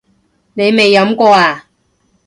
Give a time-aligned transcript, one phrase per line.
[0.55, 1.65] 你未飲過呀？